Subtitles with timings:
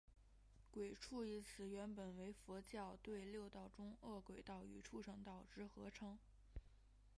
[0.71, 6.17] 鬼畜一词原本为佛教对六道中饿鬼道与畜生道之合称。